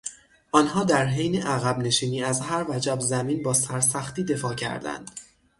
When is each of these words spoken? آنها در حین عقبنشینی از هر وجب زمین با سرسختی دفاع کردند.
آنها 0.51 0.83
در 0.83 1.05
حین 1.05 1.41
عقبنشینی 1.43 2.23
از 2.23 2.41
هر 2.41 2.71
وجب 2.71 2.99
زمین 2.99 3.43
با 3.43 3.53
سرسختی 3.53 4.23
دفاع 4.23 4.55
کردند. 4.55 5.11